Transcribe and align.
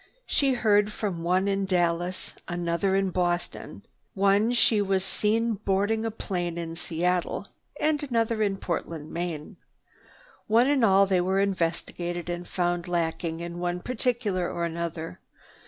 She 0.25 0.55
heard 0.55 0.91
from 0.91 1.21
one 1.21 1.47
in 1.47 1.67
Dallas, 1.67 2.33
another 2.47 2.95
in 2.95 3.11
Boston. 3.11 3.83
One 4.15 4.47
was 4.87 5.05
seen 5.05 5.53
boarding 5.63 6.05
a 6.05 6.09
plane 6.09 6.57
in 6.57 6.75
Seattle 6.75 7.49
and 7.79 8.01
another 8.01 8.41
in 8.41 8.57
Portland, 8.57 9.11
Maine. 9.11 9.57
One 10.47 10.65
and 10.65 10.83
all 10.83 11.05
were 11.05 11.39
investigated 11.39 12.31
and 12.31 12.47
found 12.47 12.87
lacking 12.87 13.41
in 13.41 13.59
one 13.59 13.79
particular 13.79 14.49
or 14.51 14.65
another. 14.65 15.19